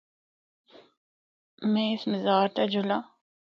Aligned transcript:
میں 1.71 1.87
اس 1.93 2.01
مزارا 2.11 2.45
تے 2.55 2.63
جُلّاں۔ 2.73 3.01